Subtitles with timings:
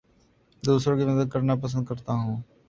[0.63, 2.41] دوسروں کی مدد کرنا پسند کرتا ہوں